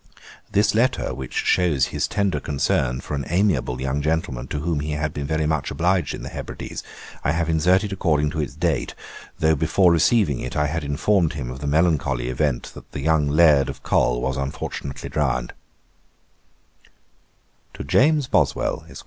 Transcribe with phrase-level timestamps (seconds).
[0.51, 4.93] This letter, which shows his tender concern for an amiable young gentleman to whom he
[4.93, 6.81] had been very much obliged in the Hebrides,
[7.23, 8.95] I have inserted according to its date,
[9.37, 13.27] though before receiving it I had informed him of the melancholy event that the young
[13.29, 15.53] Laird of Col was unfortunately drowned.
[17.75, 18.99] 'To JAMES BOSWELL, ESQ.